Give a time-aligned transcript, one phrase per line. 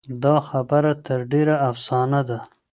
[0.23, 2.39] دا خبره تر ډېره افسانه ده.